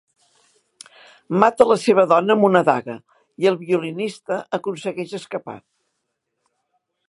Mata 1.43 1.67
la 1.71 1.77
seva 1.81 2.05
dona 2.13 2.33
amb 2.37 2.47
una 2.49 2.63
daga, 2.71 2.97
i 3.45 3.51
el 3.53 3.61
violinista 3.61 4.41
aconsegueix 4.61 5.15
escapar. 5.23 5.59